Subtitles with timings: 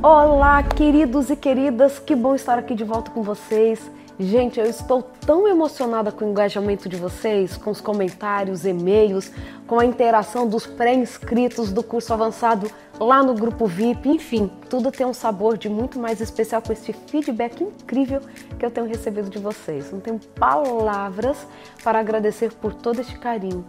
[0.00, 3.90] Olá, queridos e queridas, que bom estar aqui de volta com vocês.
[4.16, 9.32] Gente, eu estou tão emocionada com o engajamento de vocês, com os comentários, e-mails,
[9.66, 12.70] com a interação dos pré-inscritos do curso avançado
[13.00, 16.92] lá no grupo VIP, enfim, tudo tem um sabor de muito mais especial com esse
[16.92, 18.20] feedback incrível
[18.56, 19.90] que eu tenho recebido de vocês.
[19.90, 21.44] Não tenho palavras
[21.82, 23.64] para agradecer por todo este carinho.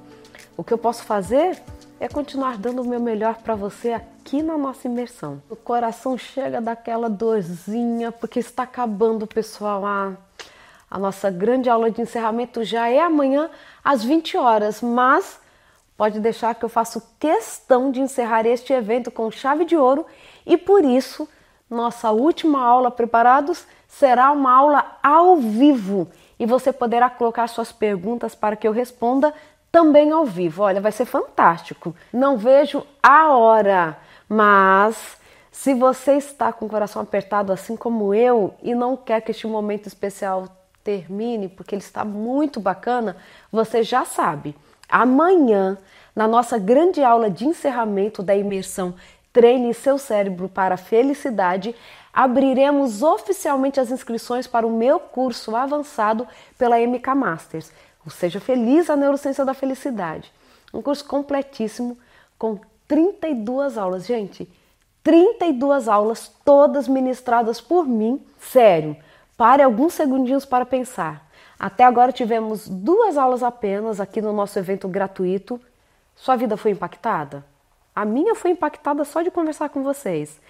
[0.56, 1.60] O que eu posso fazer
[2.00, 5.44] é continuar dando o meu melhor para você aqui na nossa imersão.
[5.50, 9.84] O coração chega daquela dorzinha porque está acabando, pessoal.
[10.90, 13.50] A nossa grande aula de encerramento já é amanhã
[13.84, 15.40] às 20 horas, mas
[15.98, 20.06] pode deixar que eu faço questão de encerrar este evento com chave de ouro
[20.46, 21.28] e por isso
[21.70, 26.10] nossa última aula preparados será uma aula ao vivo
[26.40, 29.34] e você poderá colocar suas perguntas para que eu responda
[29.72, 30.64] também ao vivo.
[30.64, 31.96] Olha, vai ser fantástico.
[32.12, 35.18] Não vejo a hora, mas
[35.52, 39.48] se você está com o coração apertado assim como eu e não quer que este
[39.48, 40.48] momento especial
[40.84, 43.18] termine, porque ele está muito bacana,
[43.52, 44.56] você já sabe.
[44.88, 45.78] Amanhã,
[46.16, 48.96] na nossa grande aula de encerramento da imersão
[49.32, 51.76] Treine seu cérebro para a felicidade,
[52.12, 56.28] abriremos oficialmente as inscrições para o meu curso avançado
[56.58, 57.72] pela MK Masters.
[58.06, 60.32] O Seja Feliz a Neurociência da Felicidade.
[60.74, 61.98] Um curso completíssimo
[62.38, 64.48] com 32 aulas, gente.
[65.04, 68.22] 32 aulas, todas ministradas por mim.
[68.40, 68.96] Sério,
[69.40, 71.26] Pare alguns segundinhos para pensar.
[71.58, 75.62] Até agora tivemos duas aulas apenas aqui no nosso evento gratuito.
[76.14, 77.46] Sua vida foi impactada?
[77.96, 80.42] A minha foi impactada só de conversar com vocês.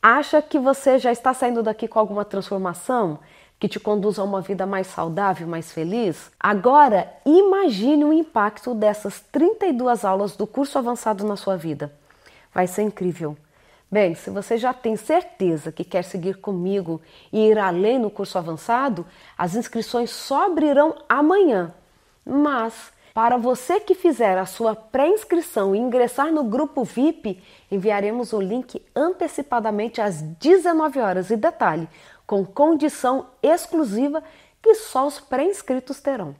[0.00, 3.18] Acha que você já está saindo daqui com alguma transformação
[3.58, 6.30] que te conduz a uma vida mais saudável, mais feliz?
[6.38, 11.92] Agora, imagine o impacto dessas 32 aulas do curso avançado na sua vida.
[12.54, 13.36] Vai ser incrível.
[13.90, 17.00] Bem, se você já tem certeza que quer seguir comigo
[17.32, 21.72] e ir além no curso avançado, as inscrições só abrirão amanhã.
[22.24, 28.40] Mas, para você que fizer a sua pré-inscrição e ingressar no grupo VIP, enviaremos o
[28.40, 31.30] link antecipadamente às 19 horas.
[31.30, 31.88] E detalhe,
[32.28, 34.22] com condição exclusiva
[34.62, 36.36] que só os pré-inscritos terão.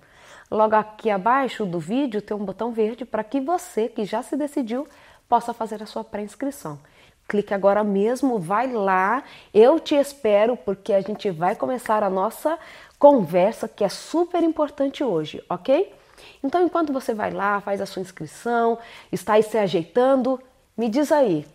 [0.50, 4.36] Logo aqui abaixo do vídeo tem um botão verde para que você que já se
[4.36, 4.86] decidiu
[5.26, 6.78] possa fazer a sua pré-inscrição.
[7.26, 9.22] Clique agora mesmo, vai lá.
[9.52, 12.58] Eu te espero porque a gente vai começar a nossa
[12.98, 15.94] conversa que é super importante hoje, ok?
[16.42, 18.78] Então, enquanto você vai lá, faz a sua inscrição,
[19.10, 20.38] está aí se ajeitando,
[20.76, 21.46] me diz aí,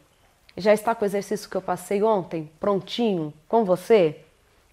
[0.55, 4.19] já está com o exercício que eu passei ontem prontinho com você?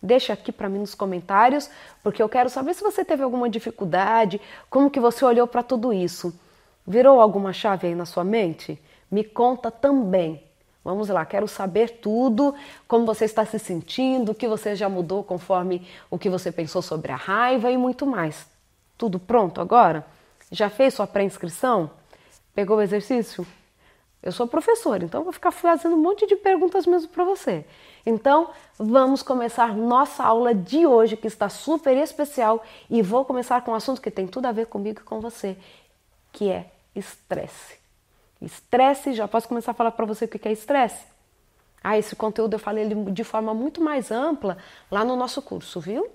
[0.03, 1.71] Deixa aqui para mim nos comentários,
[2.03, 5.93] porque eu quero saber se você teve alguma dificuldade, como que você olhou para tudo
[5.93, 6.39] isso.
[6.87, 8.81] Virou alguma chave aí na sua mente?
[9.11, 10.43] Me conta também.
[10.83, 12.55] Vamos lá, quero saber tudo,
[12.89, 16.81] como você está se sentindo, o que você já mudou conforme o que você pensou
[16.81, 18.47] sobre a raiva e muito mais.
[18.97, 20.07] Tudo pronto agora?
[20.51, 21.91] Já fez sua pré-inscrição?
[22.55, 23.47] Pegou o exercício?
[24.23, 27.65] Eu sou professora, então vou ficar fazendo um monte de perguntas mesmo para você.
[28.05, 33.71] Então, vamos começar nossa aula de hoje, que está super especial, e vou começar com
[33.71, 35.57] um assunto que tem tudo a ver comigo e com você,
[36.33, 37.79] que é estresse.
[38.43, 41.05] Estresse, já posso começar a falar para você o que é estresse?
[41.83, 44.59] Ah, esse conteúdo eu falei de forma muito mais ampla
[44.91, 46.11] lá no nosso curso, viu?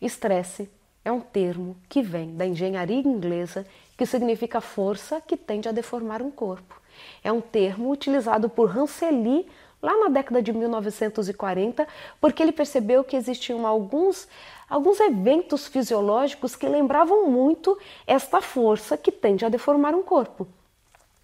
[0.00, 0.68] Estresse
[1.04, 3.66] é um termo que vem da engenharia inglesa
[3.96, 6.80] que significa força que tende a deformar um corpo.
[7.22, 9.46] É um termo utilizado por Hanseli
[9.82, 11.86] lá na década de 1940,
[12.20, 14.28] porque ele percebeu que existiam alguns,
[14.68, 20.46] alguns eventos fisiológicos que lembravam muito esta força que tende a deformar um corpo.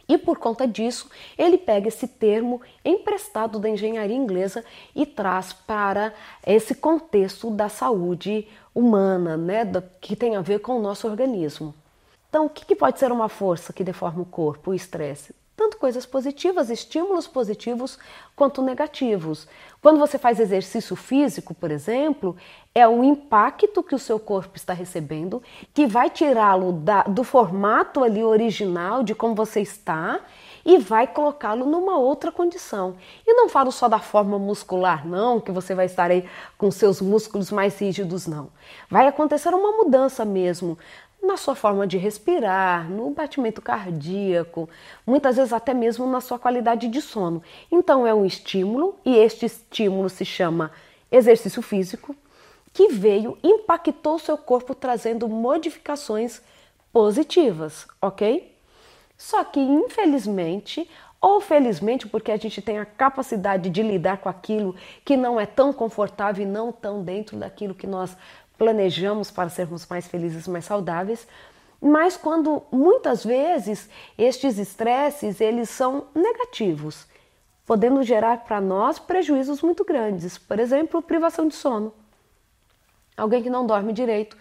[0.09, 6.13] E por conta disso, ele pega esse termo emprestado da engenharia inglesa e traz para
[6.47, 9.65] esse contexto da saúde humana, né,
[10.01, 11.75] que tem a ver com o nosso organismo.
[12.29, 15.35] Então, o que pode ser uma força que deforma o corpo, o estresse?
[15.57, 17.99] Tanto coisas positivas, estímulos positivos,
[18.37, 19.49] quanto negativos.
[19.81, 22.37] Quando você faz exercício físico, por exemplo,
[22.75, 25.43] é o impacto que o seu corpo está recebendo
[25.73, 30.21] que vai tirá-lo do formato ali original de como você está
[30.67, 32.97] e vai colocá-lo numa outra condição.
[33.25, 37.01] E não falo só da forma muscular, não, que você vai estar aí com seus
[37.01, 38.51] músculos mais rígidos, não.
[38.91, 40.77] Vai acontecer uma mudança mesmo
[41.27, 44.69] na sua forma de respirar, no batimento cardíaco,
[45.07, 47.43] muitas vezes até mesmo na sua qualidade de sono.
[47.71, 50.71] Então é um estímulo e este estímulo se chama
[51.11, 52.15] exercício físico
[52.73, 56.43] que veio, impactou seu corpo trazendo modificações
[56.93, 58.55] positivas, ok?
[59.17, 60.89] Só que infelizmente
[61.21, 65.47] ou felizmente porque a gente tem a capacidade de lidar com aquilo que não é
[65.47, 68.17] tão confortável e não tão dentro daquilo que nós
[68.59, 71.27] planejamos para sermos mais felizes, mais saudáveis.
[71.81, 77.07] Mas quando muitas vezes estes estresses eles são negativos,
[77.67, 80.39] podendo gerar para nós prejuízos muito grandes.
[80.39, 81.93] Por exemplo, privação de sono.
[83.17, 84.37] Alguém que não dorme direito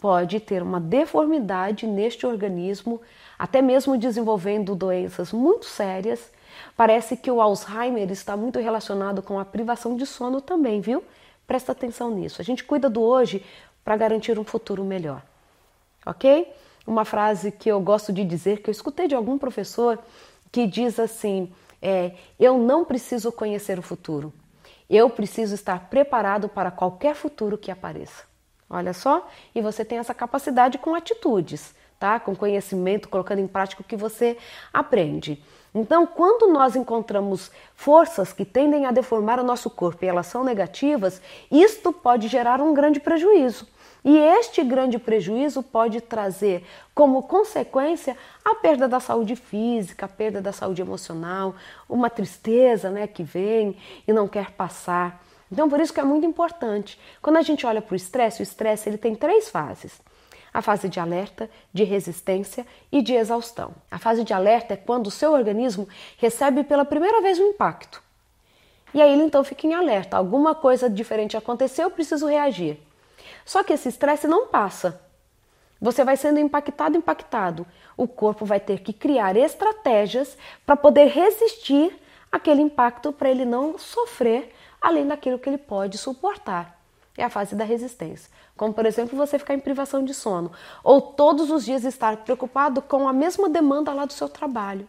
[0.00, 3.00] pode ter uma deformidade neste organismo,
[3.38, 6.30] até mesmo desenvolvendo doenças muito sérias.
[6.76, 11.02] Parece que o Alzheimer está muito relacionado com a privação de sono também, viu?
[11.48, 12.42] Presta atenção nisso.
[12.42, 13.42] A gente cuida do hoje
[13.82, 15.22] para garantir um futuro melhor.
[16.04, 16.52] Ok?
[16.86, 19.98] Uma frase que eu gosto de dizer, que eu escutei de algum professor,
[20.52, 21.50] que diz assim:
[21.80, 24.30] é, Eu não preciso conhecer o futuro,
[24.90, 28.24] eu preciso estar preparado para qualquer futuro que apareça.
[28.68, 32.20] Olha só, e você tem essa capacidade com atitudes, tá?
[32.20, 34.36] Com conhecimento, colocando em prática o que você
[34.70, 35.42] aprende.
[35.74, 40.42] Então, quando nós encontramos forças que tendem a deformar o nosso corpo e elas são
[40.42, 41.20] negativas,
[41.50, 43.66] isto pode gerar um grande prejuízo.
[44.04, 50.40] E este grande prejuízo pode trazer como consequência a perda da saúde física, a perda
[50.40, 51.54] da saúde emocional,
[51.88, 53.76] uma tristeza né, que vem
[54.06, 55.22] e não quer passar.
[55.50, 56.98] Então, por isso que é muito importante.
[57.20, 60.00] Quando a gente olha para o estresse, o estresse ele tem três fases.
[60.52, 63.72] A fase de alerta, de resistência e de exaustão.
[63.90, 68.02] A fase de alerta é quando o seu organismo recebe pela primeira vez um impacto.
[68.94, 70.16] E aí ele então fica em alerta.
[70.16, 72.78] Alguma coisa diferente aconteceu, eu preciso reagir.
[73.44, 75.00] Só que esse estresse não passa.
[75.80, 77.66] Você vai sendo impactado, impactado.
[77.96, 80.36] O corpo vai ter que criar estratégias
[80.66, 81.96] para poder resistir
[82.32, 86.77] àquele impacto, para ele não sofrer além daquilo que ele pode suportar.
[87.18, 88.30] É a fase da resistência.
[88.56, 90.52] Como, por exemplo, você ficar em privação de sono
[90.84, 94.88] ou todos os dias estar preocupado com a mesma demanda lá do seu trabalho.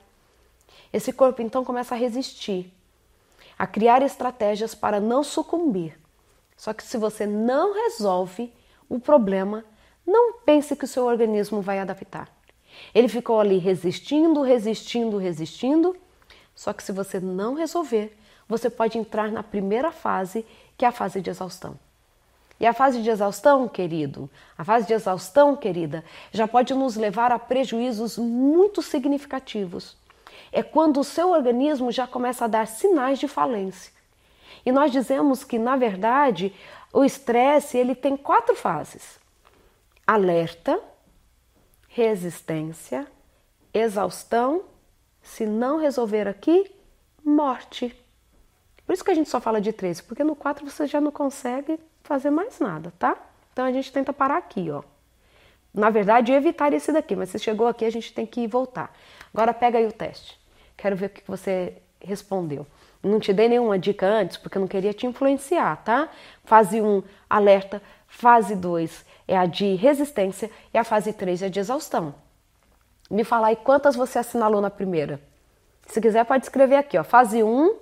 [0.93, 2.71] Esse corpo então começa a resistir,
[3.57, 5.99] a criar estratégias para não sucumbir.
[6.55, 8.53] Só que se você não resolve
[8.87, 9.65] o problema,
[10.05, 12.29] não pense que o seu organismo vai adaptar.
[12.93, 15.97] Ele ficou ali resistindo, resistindo, resistindo.
[16.53, 18.15] Só que se você não resolver,
[18.47, 20.45] você pode entrar na primeira fase,
[20.77, 21.88] que é a fase de exaustão.
[22.59, 27.31] E a fase de exaustão, querido, a fase de exaustão, querida, já pode nos levar
[27.31, 29.97] a prejuízos muito significativos.
[30.51, 33.93] É quando o seu organismo já começa a dar sinais de falência.
[34.65, 36.53] E nós dizemos que, na verdade,
[36.91, 39.19] o estresse ele tem quatro fases:
[40.05, 40.81] alerta,
[41.87, 43.07] resistência,
[43.73, 44.63] exaustão,
[45.21, 46.69] se não resolver aqui,
[47.23, 47.95] morte.
[48.85, 51.11] Por isso que a gente só fala de três, porque no quatro você já não
[51.11, 53.17] consegue fazer mais nada, tá?
[53.53, 54.83] Então a gente tenta parar aqui, ó.
[55.73, 58.91] Na verdade, evitar esse daqui, mas se chegou aqui, a gente tem que voltar.
[59.33, 60.39] Agora pega aí o teste.
[60.75, 62.65] Quero ver o que você respondeu.
[63.03, 66.09] Não te dei nenhuma dica antes porque eu não queria te influenciar, tá?
[66.43, 67.81] Fase 1, alerta.
[68.07, 72.15] Fase 2 é a de resistência e a fase 3 é de exaustão.
[73.09, 75.21] Me fala aí quantas você assinalou na primeira.
[75.85, 77.03] Se quiser, pode escrever aqui, ó.
[77.03, 77.75] Fase 1,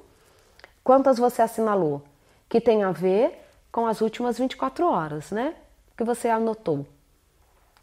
[0.83, 2.01] quantas você assinalou?
[2.47, 3.46] Que tem a ver
[3.77, 5.53] com as últimas 24 horas, né?
[5.95, 6.83] Que você anotou.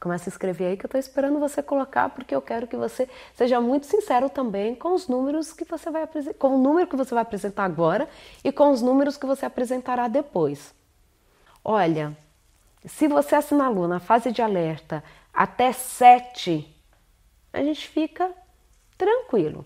[0.01, 3.09] Começa a escrever aí que eu estou esperando você colocar, porque eu quero que você
[3.33, 6.97] seja muito sincero também com os números que você vai apresentar, com o número que
[6.97, 8.09] você vai apresentar agora
[8.43, 10.75] e com os números que você apresentará depois.
[11.65, 12.19] Olha,
[12.85, 15.01] se você assinalou na fase de alerta
[15.33, 16.77] até 7,
[17.53, 18.33] a gente fica
[18.99, 19.65] tranquilo.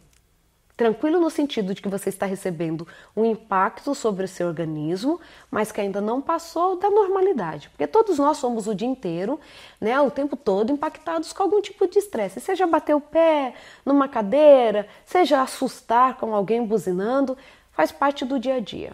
[0.79, 5.21] Tranquilo no sentido de que você está recebendo um impacto sobre o seu organismo,
[5.51, 7.69] mas que ainda não passou da normalidade.
[7.71, 9.41] Porque todos nós somos o dia inteiro,
[9.81, 12.39] né, o tempo todo impactados com algum tipo de estresse.
[12.39, 13.55] Seja bater o pé
[13.85, 17.37] numa cadeira, seja assustar com alguém buzinando,
[17.73, 18.93] faz parte do dia a dia.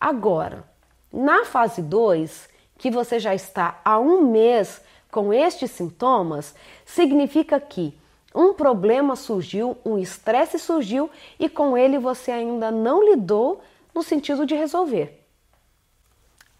[0.00, 0.64] Agora,
[1.12, 2.48] na fase 2,
[2.78, 6.54] que você já está há um mês com estes sintomas,
[6.86, 7.94] significa que
[8.36, 13.62] um problema surgiu, um estresse surgiu e com ele você ainda não lidou
[13.94, 15.26] no sentido de resolver.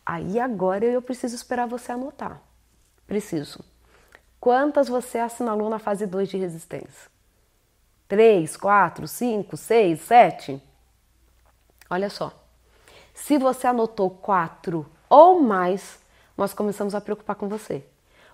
[0.05, 2.41] Aí agora eu preciso esperar você anotar.
[3.07, 3.63] Preciso.
[4.41, 7.11] Quantas você assinalou na fase 2 de resistência?
[8.09, 10.63] 3, 4, 5, 6, 7?
[11.91, 12.33] Olha só.
[13.13, 15.99] Se você anotou 4 ou mais,
[16.37, 17.85] nós começamos a preocupar com você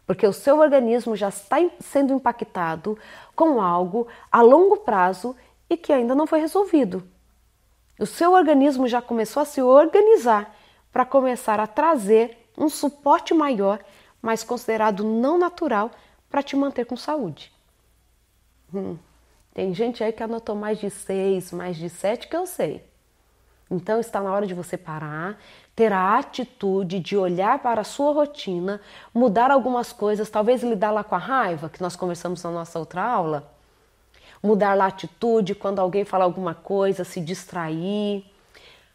[0.06, 2.99] porque o seu organismo já está sendo impactado
[3.35, 5.37] com algo a longo prazo
[5.68, 7.02] e que ainda não foi resolvido.
[7.99, 10.54] O seu organismo já começou a se organizar
[10.92, 13.78] para começar a trazer um suporte maior,
[14.21, 15.90] mas considerado não natural,
[16.28, 17.52] para te manter com saúde.
[18.75, 18.97] Hum.
[19.52, 22.82] Tem gente aí que anotou mais de seis, mais de sete que eu sei.
[23.71, 25.38] Então está na hora de você parar,
[25.75, 28.81] ter a atitude de olhar para a sua rotina,
[29.14, 33.02] mudar algumas coisas, talvez lidar lá com a raiva, que nós conversamos na nossa outra
[33.02, 33.50] aula.
[34.43, 38.25] Mudar a atitude quando alguém fala alguma coisa, se distrair.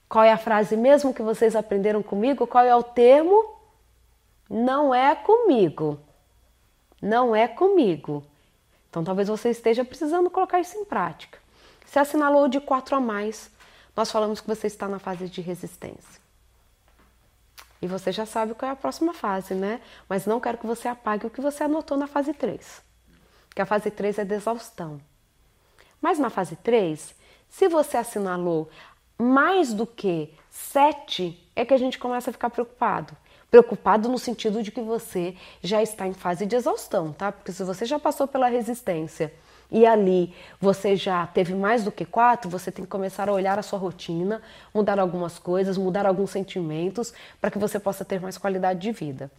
[0.08, 2.46] Qual é a frase mesmo que vocês aprenderam comigo?
[2.46, 3.56] Qual é o termo?
[4.50, 6.00] Não é comigo.
[7.02, 8.24] Não é comigo.
[8.90, 11.40] Então talvez você esteja precisando colocar isso em prática.
[11.86, 13.50] Se assinalou de 4 a mais,
[13.96, 16.27] nós falamos que você está na fase de resistência.
[17.82, 19.82] E você já sabe qual é a próxima fase, né?
[20.10, 22.82] Mas não quero que você apague o que você anotou na fase 3.
[23.54, 25.00] Que a fase 3 é de exaustão.
[26.02, 27.16] Mas na fase 3,
[27.50, 28.70] se você assinalou
[29.18, 33.16] mais do que 7, é que a gente começa a ficar preocupado.
[33.50, 37.32] Preocupado no sentido de que você já está em fase de exaustão, tá?
[37.32, 39.34] Porque se você já passou pela resistência
[39.72, 43.60] e ali você já teve mais do que quatro, você tem que começar a olhar
[43.60, 44.42] a sua rotina,
[44.74, 49.30] mudar algumas coisas, mudar alguns sentimentos para que você possa ter mais qualidade de vida.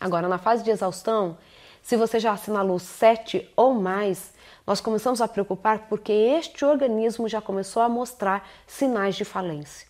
[0.00, 1.38] Agora, na fase de exaustão,
[1.82, 4.32] se você já assinalou sete ou mais,
[4.66, 9.85] nós começamos a preocupar porque este organismo já começou a mostrar sinais de falência.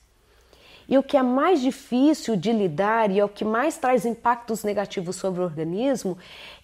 [0.88, 4.62] E o que é mais difícil de lidar e é o que mais traz impactos
[4.62, 6.16] negativos sobre o organismo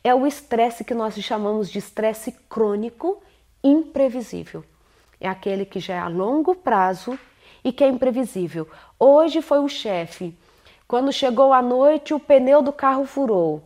[0.05, 3.21] é o estresse que nós chamamos de estresse crônico
[3.65, 4.65] imprevisível.
[5.21, 7.19] É aquele que já é a longo prazo
[7.65, 8.69] e que é imprevisível.
[8.99, 10.37] Hoje foi o chefe.
[10.87, 13.63] Quando chegou à noite, o pneu do carro furou.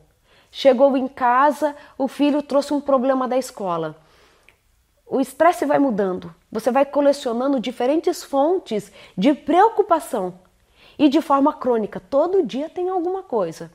[0.50, 3.96] Chegou em casa, o filho trouxe um problema da escola.
[5.06, 6.34] O estresse vai mudando.
[6.50, 10.46] Você vai colecionando diferentes fontes de preocupação
[10.99, 12.00] e de forma crônica.
[12.00, 13.71] Todo dia tem alguma coisa.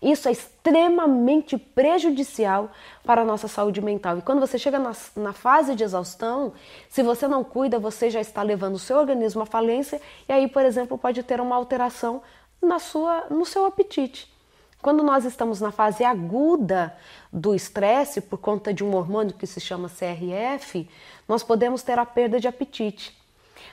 [0.00, 2.70] Isso é extremamente prejudicial
[3.04, 4.18] para a nossa saúde mental.
[4.18, 6.52] E quando você chega na, na, fase de exaustão,
[6.88, 10.46] se você não cuida, você já está levando o seu organismo à falência e aí,
[10.46, 12.22] por exemplo, pode ter uma alteração
[12.62, 14.32] na sua, no seu apetite.
[14.80, 16.96] Quando nós estamos na fase aguda
[17.32, 20.88] do estresse, por conta de um hormônio que se chama CRF,
[21.26, 23.16] nós podemos ter a perda de apetite.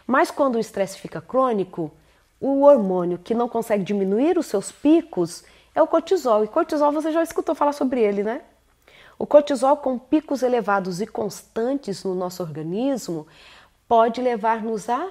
[0.08, 1.92] Mas quando o estresse fica crônico,
[2.39, 6.44] o hormônio que não consegue diminuir os seus picos é o cortisol.
[6.44, 8.42] E cortisol você já escutou falar sobre ele, né?
[9.18, 13.25] O cortisol com picos elevados e constantes no nosso organismo
[13.88, 15.10] pode levar-nos a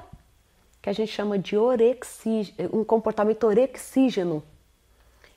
[0.82, 1.56] que a gente chama de
[2.70, 4.42] um comportamento orexígeno,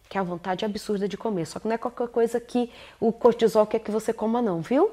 [0.09, 1.45] que é a vontade absurda de comer.
[1.45, 4.91] Só que não é qualquer coisa que o cortisol quer que você coma não, viu?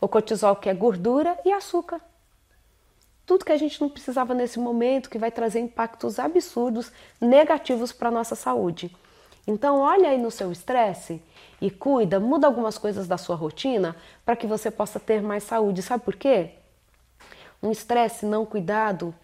[0.00, 2.00] O cortisol quer gordura e açúcar
[3.26, 8.08] tudo que a gente não precisava nesse momento, que vai trazer impactos absurdos, negativos para
[8.08, 8.94] a nossa saúde.
[9.46, 11.22] Então, olha aí no seu estresse
[11.60, 15.82] e cuida, muda algumas coisas da sua rotina para que você possa ter mais saúde.
[15.82, 16.50] Sabe por quê?
[17.62, 19.14] Um estresse não cuidado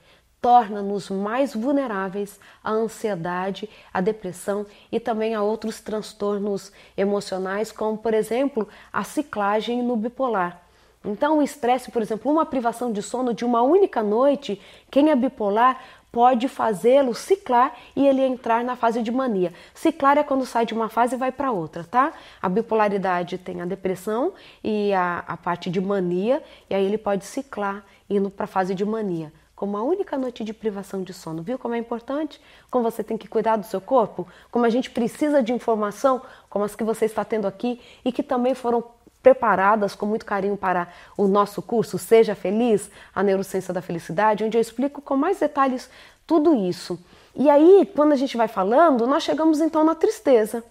[0.40, 8.14] torna-nos mais vulneráveis à ansiedade, à depressão e também a outros transtornos emocionais, como por
[8.14, 10.69] exemplo a ciclagem no bipolar.
[11.04, 15.16] Então, o estresse, por exemplo, uma privação de sono de uma única noite, quem é
[15.16, 15.80] bipolar
[16.12, 19.52] pode fazê-lo ciclar e ele entrar na fase de mania.
[19.72, 22.12] Ciclar é quando sai de uma fase e vai para outra, tá?
[22.42, 27.24] A bipolaridade tem a depressão e a, a parte de mania, e aí ele pode
[27.24, 29.32] ciclar indo para a fase de mania.
[29.54, 32.40] Com uma única noite de privação de sono, viu como é importante?
[32.70, 34.26] Como você tem que cuidar do seu corpo?
[34.50, 38.22] Como a gente precisa de informação, como as que você está tendo aqui e que
[38.22, 38.82] também foram
[39.22, 44.56] preparadas com muito carinho para o nosso curso Seja Feliz, a Neurociência da Felicidade, onde
[44.56, 45.90] eu explico com mais detalhes
[46.26, 46.98] tudo isso.
[47.34, 50.64] E aí, quando a gente vai falando, nós chegamos então na tristeza,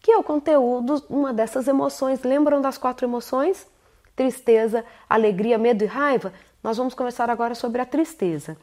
[0.00, 2.22] que é o conteúdo, uma dessas emoções.
[2.22, 3.66] Lembram das quatro emoções?
[4.14, 6.32] Tristeza, alegria, medo e raiva?
[6.62, 8.56] Nós vamos conversar agora sobre a tristeza.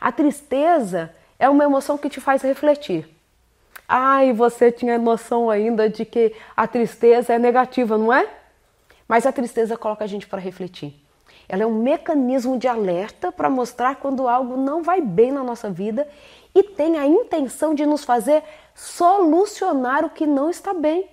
[0.00, 3.08] A tristeza é uma emoção que te faz refletir.
[3.88, 8.28] Ai, você tinha noção ainda de que a tristeza é negativa, não é?
[9.06, 11.04] Mas a tristeza coloca a gente para refletir.
[11.48, 15.70] Ela é um mecanismo de alerta para mostrar quando algo não vai bem na nossa
[15.70, 16.08] vida
[16.54, 18.42] e tem a intenção de nos fazer
[18.74, 21.08] solucionar o que não está bem.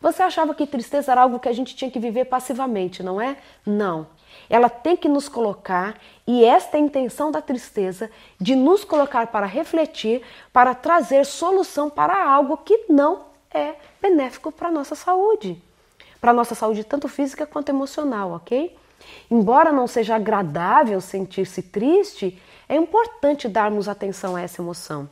[0.00, 3.36] Você achava que tristeza era algo que a gente tinha que viver passivamente, não é?
[3.64, 4.06] Não.
[4.50, 9.28] Ela tem que nos colocar, e esta é a intenção da tristeza, de nos colocar
[9.28, 15.62] para refletir, para trazer solução para algo que não é benéfico para a nossa saúde
[16.24, 18.74] para a nossa saúde, tanto física quanto emocional, ok?
[19.30, 25.06] Embora não seja agradável sentir-se triste, é importante darmos atenção a essa emoção.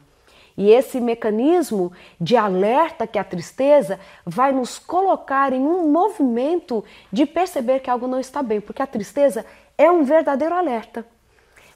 [0.56, 7.26] E esse mecanismo de alerta que a tristeza vai nos colocar em um movimento de
[7.26, 9.44] perceber que algo não está bem, porque a tristeza
[9.76, 11.04] é um verdadeiro alerta.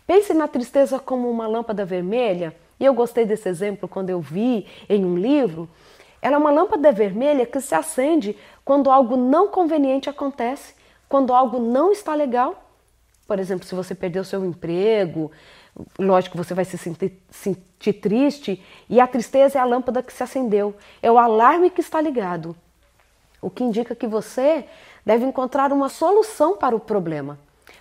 [0.07, 4.67] Pense na tristeza como uma lâmpada vermelha, e eu gostei desse exemplo quando eu vi
[4.89, 5.69] em um livro.
[6.23, 8.35] Ela é uma lâmpada vermelha que se acende
[8.67, 10.75] quando algo não conveniente acontece,
[11.09, 12.69] quando algo não está legal.
[13.25, 15.31] Por exemplo, se você perdeu seu emprego,
[15.97, 20.21] lógico, você vai se sentir, sentir triste, e a tristeza é a lâmpada que se
[20.21, 22.57] acendeu, é o alarme que está ligado.
[23.41, 24.65] O que indica que você
[25.05, 27.39] deve encontrar uma solução para o problema.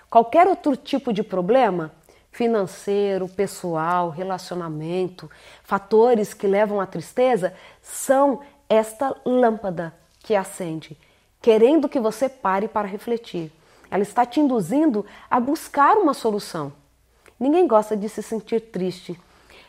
[0.08, 1.92] Qualquer outro tipo de problema,
[2.32, 5.32] financeiro, pessoal, relacionamento,
[5.64, 10.98] fatores que levam à tristeza, são esta lâmpada que acende,
[11.40, 13.52] querendo que você pare para refletir.
[13.92, 16.74] Ela está te induzindo a buscar uma solução.
[17.40, 19.20] Ninguém gosta de se sentir triste.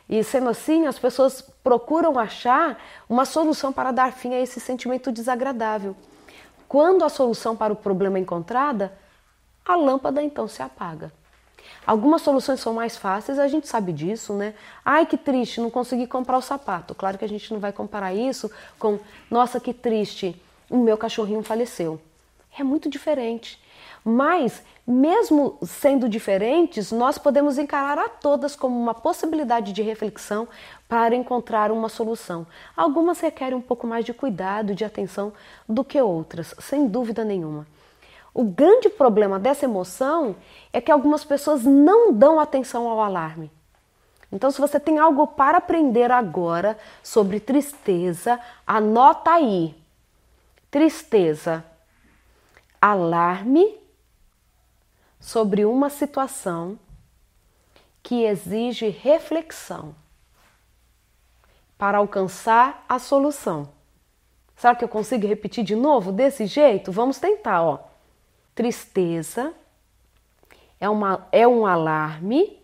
[0.08, 5.12] E sendo assim, as pessoas procuram achar uma solução para dar fim a esse sentimento
[5.12, 5.94] desagradável.
[6.66, 8.96] Quando a solução para o problema é encontrada,
[9.62, 11.12] a lâmpada então se apaga.
[11.86, 14.54] Algumas soluções são mais fáceis, a gente sabe disso, né?
[14.82, 16.94] Ai, que triste, não consegui comprar o sapato.
[16.94, 18.98] Claro que a gente não vai comparar isso com,
[19.30, 22.00] nossa, que triste, o meu cachorrinho faleceu.
[22.58, 23.61] É muito diferente.
[24.04, 30.46] Mas, mesmo sendo diferentes, nós podemos encarar a todas como uma possibilidade de reflexão
[30.88, 32.46] para encontrar uma solução.
[32.76, 35.32] Algumas requerem um pouco mais de cuidado, de atenção
[35.68, 37.66] do que outras, sem dúvida nenhuma.
[38.32, 40.37] O grande problema dessa emoção
[40.73, 43.50] é que algumas pessoas não dão atenção ao alarme.
[44.30, 49.75] Então, se você tem algo para aprender agora sobre tristeza, anota aí.
[50.76, 51.64] Tristeza,
[52.78, 53.80] alarme
[55.18, 56.78] sobre uma situação
[58.02, 59.95] que exige reflexão
[61.78, 63.73] para alcançar a solução.
[64.54, 66.92] Será que eu consigo repetir de novo desse jeito?
[66.92, 67.78] Vamos tentar, ó.
[68.54, 69.54] Tristeza
[70.78, 72.62] é, uma, é um alarme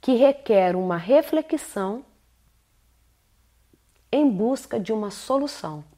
[0.00, 2.04] que requer uma reflexão
[4.10, 5.93] em busca de uma solução.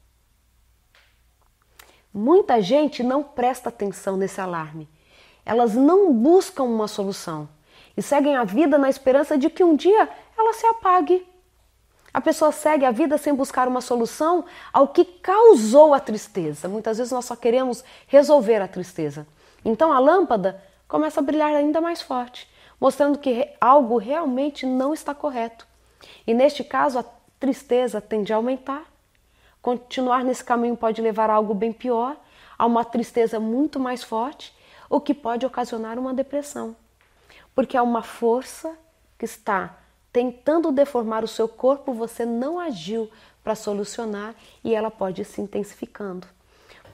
[2.19, 4.89] Muita gente não presta atenção nesse alarme.
[5.45, 7.47] Elas não buscam uma solução
[7.95, 11.27] e seguem a vida na esperança de que um dia ela se apague.
[12.15, 16.71] A pessoa segue a vida sem buscar uma solução ao que causou a tristeza.
[16.71, 19.27] Muitas vezes nós só queremos resolver a tristeza.
[19.63, 22.51] Então a lâmpada começa a brilhar ainda mais forte,
[22.81, 25.67] mostrando que algo realmente não está correto.
[26.27, 27.05] E neste caso, a
[27.39, 28.96] tristeza tende a aumentar.
[29.67, 32.17] Continuar nesse caminho pode levar a algo bem pior,
[32.57, 34.55] a uma tristeza muito mais forte,
[34.89, 36.77] o que pode ocasionar uma depressão.
[37.53, 38.79] Porque é uma força
[39.19, 39.77] que está
[40.13, 43.11] tentando deformar o seu corpo, você não agiu
[43.43, 46.29] para solucionar e ela pode ir se intensificando.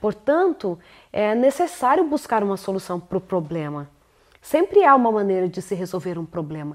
[0.01, 0.79] Portanto,
[1.13, 3.87] é necessário buscar uma solução para o problema.
[4.41, 6.75] Sempre há uma maneira de se resolver um problema.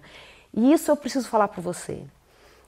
[0.54, 2.06] E isso eu preciso falar para você.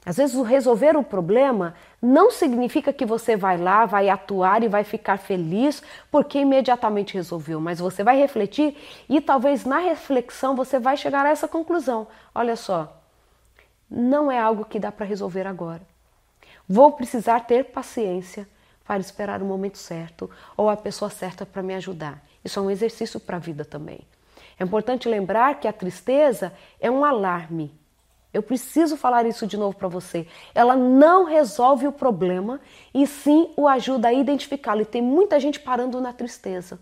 [0.05, 4.67] Às vezes, o resolver o problema não significa que você vai lá, vai atuar e
[4.67, 8.77] vai ficar feliz porque imediatamente resolveu, mas você vai refletir
[9.09, 12.07] e talvez na reflexão você vai chegar a essa conclusão.
[12.33, 12.97] Olha só,
[13.89, 15.81] não é algo que dá para resolver agora.
[16.67, 18.47] Vou precisar ter paciência
[18.85, 22.23] para esperar o momento certo ou a pessoa certa para me ajudar.
[22.43, 23.99] Isso é um exercício para a vida também.
[24.59, 27.78] É importante lembrar que a tristeza é um alarme.
[28.31, 30.27] Eu preciso falar isso de novo para você.
[30.53, 32.61] Ela não resolve o problema
[32.93, 34.81] e sim o ajuda a identificá-lo.
[34.81, 36.79] E tem muita gente parando na tristeza,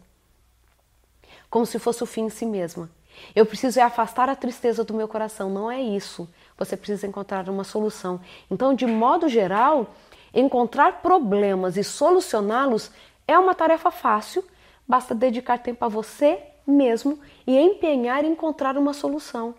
[1.50, 2.90] como se fosse o fim em si mesma.
[3.36, 5.50] Eu preciso é afastar a tristeza do meu coração.
[5.50, 6.30] Não é isso.
[6.58, 8.20] Você precisa encontrar uma solução.
[8.52, 9.88] Então, de modo geral,
[10.34, 12.92] encontrar problemas e solucioná-los
[13.28, 14.44] é uma tarefa fácil.
[14.88, 19.56] Basta dedicar tempo a você mesmo e empenhar em encontrar uma solução.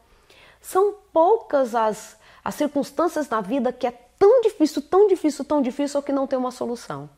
[0.60, 6.02] São poucas as, as circunstâncias na vida que é tão difícil, tão difícil, tão difícil
[6.02, 7.08] que não tem uma solução.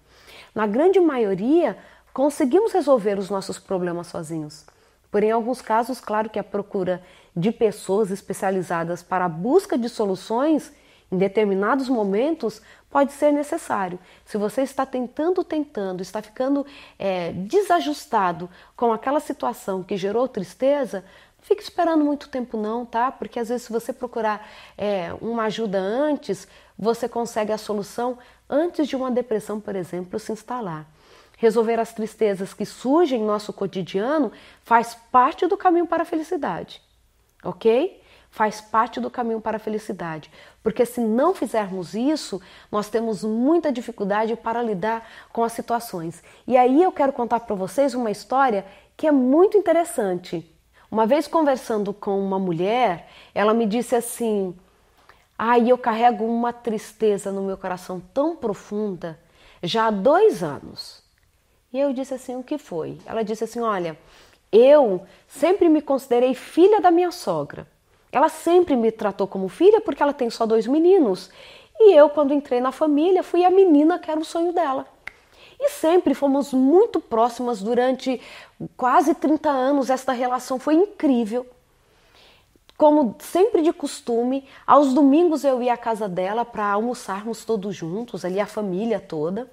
[0.55, 1.79] Na grande maioria,
[2.12, 4.64] conseguimos resolver os nossos problemas sozinhos.
[5.11, 7.03] Porém, em alguns casos, claro que a procura
[7.35, 10.72] de pessoas especializadas para a busca de soluções
[11.11, 13.98] em determinados momentos pode ser necessário.
[14.24, 16.64] Se você está tentando, tentando, está ficando
[16.98, 21.05] é, desajustado com aquela situação que gerou tristeza,
[21.42, 23.11] fique esperando muito tempo não, tá?
[23.11, 26.46] Porque às vezes se você procurar é, uma ajuda antes,
[26.79, 30.87] você consegue a solução antes de uma depressão, por exemplo, se instalar.
[31.37, 34.31] Resolver as tristezas que surgem em nosso cotidiano
[34.62, 36.83] faz parte do caminho para a felicidade,
[37.42, 38.00] ok?
[38.31, 40.31] faz parte do caminho para a felicidade.
[40.62, 46.22] Porque se não fizermos isso, nós temos muita dificuldade para lidar com as situações.
[46.46, 48.64] E aí eu quero contar para vocês uma história
[48.96, 50.48] que é muito interessante.
[50.90, 54.55] Uma vez conversando com uma mulher, ela me disse assim:
[55.38, 59.18] Ai, ah, eu carrego uma tristeza no meu coração tão profunda
[59.62, 61.03] já há dois anos.
[61.72, 62.98] E eu disse assim: O que foi?
[63.07, 63.96] Ela disse assim: Olha,
[64.50, 67.68] eu sempre me considerei filha da minha sogra.
[68.11, 71.31] Ela sempre me tratou como filha porque ela tem só dois meninos.
[71.79, 74.87] E eu, quando entrei na família, fui a menina que era o sonho dela.
[75.61, 78.20] E sempre fomos muito próximas durante
[78.77, 79.90] quase 30 anos.
[79.90, 81.46] Esta relação foi incrível.
[82.79, 88.25] Como sempre de costume, aos domingos eu ia à casa dela para almoçarmos todos juntos,
[88.25, 89.51] ali a família toda.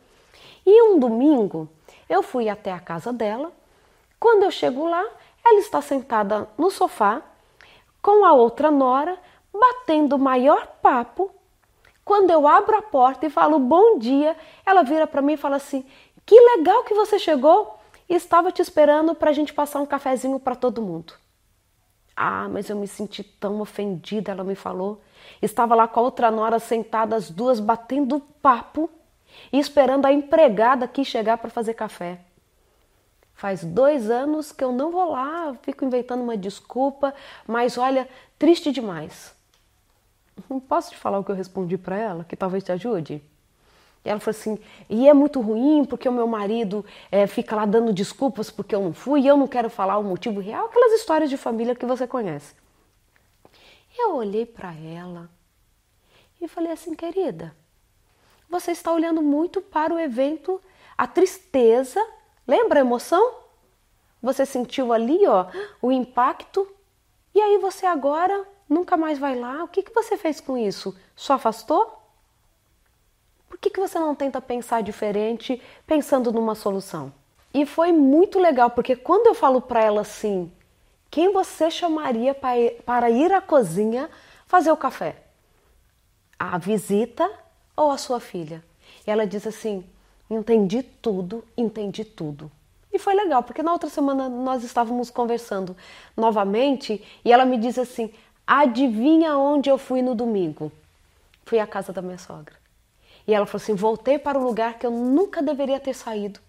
[0.66, 1.68] E um domingo
[2.10, 3.52] eu fui até a casa dela.
[4.18, 5.06] Quando eu chego lá,
[5.46, 7.22] ela está sentada no sofá
[8.02, 9.20] com a outra nora,
[9.54, 11.30] batendo o maior papo.
[12.08, 14.34] Quando eu abro a porta e falo bom dia,
[14.66, 15.86] ela vira para mim e fala assim:
[16.26, 17.78] Que legal que você chegou!
[18.08, 21.12] Estava te esperando para a gente passar um cafezinho para todo mundo.
[22.16, 25.02] Ah, mas eu me senti tão ofendida, ela me falou.
[25.42, 28.90] Estava lá com a outra nora sentada, as duas batendo papo
[29.52, 32.22] e esperando a empregada aqui chegar para fazer café.
[33.34, 37.14] Faz dois anos que eu não vou lá, fico inventando uma desculpa,
[37.46, 38.08] mas olha,
[38.40, 39.37] triste demais.
[40.68, 43.22] Posso te falar o que eu respondi para ela, que talvez te ajude?
[44.06, 47.66] E ela falou assim: e é muito ruim porque o meu marido é, fica lá
[47.66, 50.94] dando desculpas porque eu não fui e eu não quero falar o motivo real, aquelas
[50.94, 52.56] histórias de família que você conhece.
[53.98, 55.30] Eu olhei para ela
[56.42, 57.56] e falei assim: querida,
[58.50, 60.62] você está olhando muito para o evento,
[60.98, 62.00] a tristeza
[62.48, 63.36] Lembra a emoção?
[64.24, 65.48] Você sentiu ali, ó,
[65.82, 66.66] o impacto
[67.36, 69.64] e aí você agora nunca mais vai lá.
[69.64, 70.96] O que, que você fez com isso?
[71.16, 72.02] Só afastou?
[73.50, 77.14] Por que, que você não tenta pensar diferente, pensando numa solução?
[77.54, 80.52] E foi muito legal, porque quando eu falo para ela assim,
[81.10, 84.10] quem você chamaria para ir à cozinha
[84.46, 85.24] fazer o café?
[86.38, 87.30] A visita
[87.76, 88.64] ou a sua filha?
[89.06, 89.84] E ela diz assim:
[90.30, 92.52] Entendi tudo, entendi tudo.
[92.92, 95.76] E foi legal, porque na outra semana nós estávamos conversando
[96.16, 98.14] novamente e ela me disse assim:
[98.50, 100.72] Adivinha onde eu fui no domingo?
[101.46, 102.56] Fui à casa da minha sogra.
[103.28, 106.40] E ela falou assim: Voltei para o lugar que eu nunca deveria ter saído.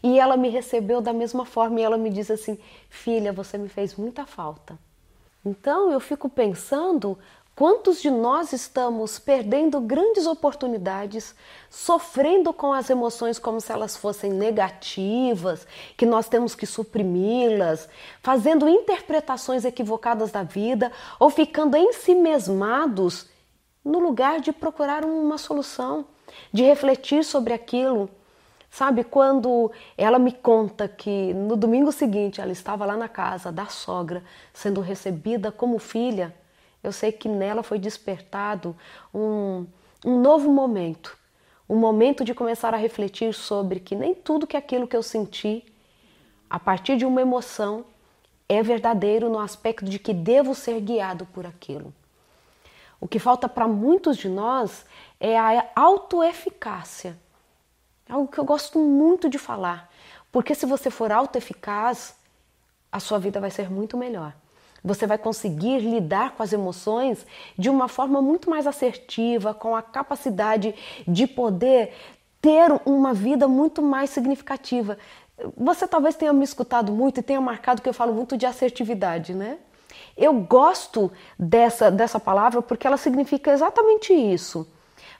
[0.00, 2.56] E ela me recebeu da mesma forma e ela me disse assim:
[2.88, 4.78] Filha, você me fez muita falta.
[5.44, 7.18] Então eu fico pensando
[7.60, 11.34] Quantos de nós estamos perdendo grandes oportunidades,
[11.68, 17.86] sofrendo com as emoções como se elas fossem negativas, que nós temos que suprimi-las,
[18.22, 23.28] fazendo interpretações equivocadas da vida ou ficando ensimesmados
[23.84, 26.06] no lugar de procurar uma solução,
[26.50, 28.08] de refletir sobre aquilo?
[28.70, 33.66] Sabe, quando ela me conta que no domingo seguinte ela estava lá na casa da
[33.66, 36.34] sogra, sendo recebida como filha,
[36.82, 38.76] eu sei que nela foi despertado
[39.14, 39.66] um,
[40.04, 41.16] um novo momento,
[41.68, 45.64] um momento de começar a refletir sobre que nem tudo que aquilo que eu senti
[46.48, 47.84] a partir de uma emoção
[48.48, 51.94] é verdadeiro no aspecto de que devo ser guiado por aquilo.
[53.00, 54.84] O que falta para muitos de nós
[55.20, 57.16] é a autoeficácia.
[58.08, 59.88] É algo que eu gosto muito de falar,
[60.32, 62.16] porque se você for autoeficaz,
[62.90, 64.34] a sua vida vai ser muito melhor.
[64.84, 67.26] Você vai conseguir lidar com as emoções
[67.58, 70.74] de uma forma muito mais assertiva, com a capacidade
[71.06, 71.92] de poder
[72.40, 74.96] ter uma vida muito mais significativa.
[75.56, 79.34] Você talvez tenha me escutado muito e tenha marcado que eu falo muito de assertividade,
[79.34, 79.58] né?
[80.16, 84.66] Eu gosto dessa, dessa palavra porque ela significa exatamente isso.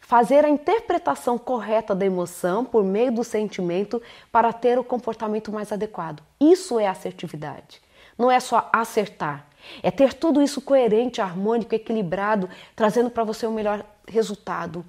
[0.00, 5.72] Fazer a interpretação correta da emoção por meio do sentimento para ter o comportamento mais
[5.72, 6.22] adequado.
[6.40, 7.80] Isso é assertividade.
[8.18, 9.46] Não é só acertar.
[9.82, 14.84] É ter tudo isso coerente, harmônico, equilibrado, trazendo para você o melhor resultado.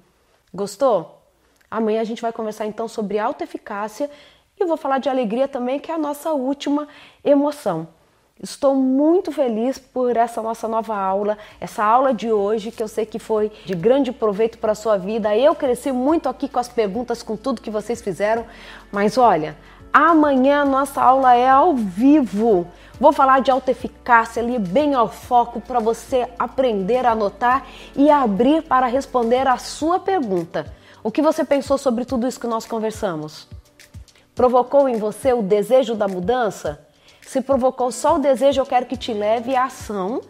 [0.52, 1.22] Gostou?
[1.70, 4.10] Amanhã a gente vai conversar então sobre autoeficácia
[4.60, 6.86] e vou falar de alegria também, que é a nossa última
[7.24, 7.88] emoção.
[8.42, 13.06] Estou muito feliz por essa nossa nova aula, essa aula de hoje que eu sei
[13.06, 15.36] que foi de grande proveito para a sua vida.
[15.36, 18.44] Eu cresci muito aqui com as perguntas, com tudo que vocês fizeram,
[18.90, 19.56] mas olha,
[19.92, 22.66] amanhã nossa aula é ao vivo.
[22.98, 28.10] Vou falar de alta eficácia ali, bem ao foco, para você aprender a anotar e
[28.10, 30.72] abrir para responder a sua pergunta.
[31.02, 33.48] O que você pensou sobre tudo isso que nós conversamos?
[34.34, 36.86] Provocou em você o desejo da mudança?
[37.20, 40.20] Se provocou só o desejo, eu quero que te leve à ação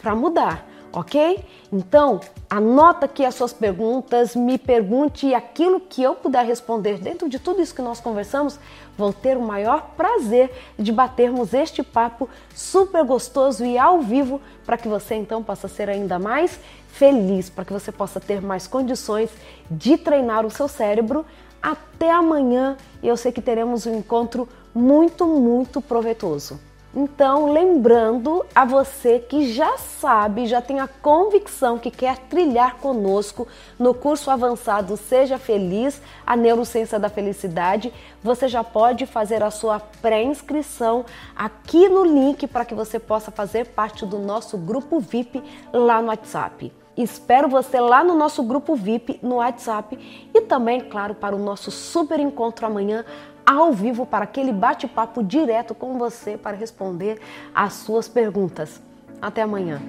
[0.00, 0.69] para mudar.
[0.92, 1.44] Ok?
[1.72, 7.38] Então, anota aqui as suas perguntas, me pergunte aquilo que eu puder responder dentro de
[7.38, 8.58] tudo isso que nós conversamos.
[8.96, 14.76] Vou ter o maior prazer de batermos este papo super gostoso e ao vivo para
[14.76, 19.30] que você então possa ser ainda mais feliz, para que você possa ter mais condições
[19.70, 21.24] de treinar o seu cérebro.
[21.62, 26.69] Até amanhã, eu sei que teremos um encontro muito, muito proveitoso.
[26.94, 33.46] Então, lembrando a você que já sabe, já tem a convicção que quer trilhar conosco
[33.78, 39.78] no curso avançado Seja Feliz, a Neurociência da Felicidade, você já pode fazer a sua
[39.78, 41.04] pré-inscrição
[41.36, 46.08] aqui no link para que você possa fazer parte do nosso grupo VIP lá no
[46.08, 46.72] WhatsApp.
[46.96, 49.96] Espero você lá no nosso grupo VIP no WhatsApp
[50.34, 53.04] e também, claro, para o nosso super encontro amanhã
[53.44, 57.20] ao vivo para aquele bate-papo direto com você para responder
[57.54, 58.80] às suas perguntas.
[59.20, 59.80] Até amanhã.